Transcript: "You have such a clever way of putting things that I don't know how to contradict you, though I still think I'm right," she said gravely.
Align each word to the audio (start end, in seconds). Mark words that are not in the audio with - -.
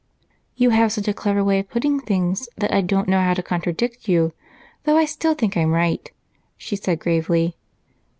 "You 0.55 0.71
have 0.71 0.91
such 0.91 1.07
a 1.07 1.13
clever 1.13 1.43
way 1.43 1.59
of 1.59 1.69
putting 1.69 1.99
things 1.99 2.49
that 2.57 2.73
I 2.73 2.81
don't 2.81 3.07
know 3.07 3.21
how 3.21 3.35
to 3.35 3.43
contradict 3.43 4.07
you, 4.09 4.33
though 4.83 4.97
I 4.97 5.05
still 5.05 5.35
think 5.35 5.55
I'm 5.55 5.73
right," 5.73 6.11
she 6.57 6.75
said 6.75 6.97
gravely. 6.99 7.55